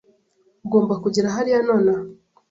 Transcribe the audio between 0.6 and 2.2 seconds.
Ugomba kugera hariya nonaha.